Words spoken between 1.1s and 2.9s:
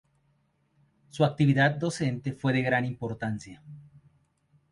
actividad docente fue de gran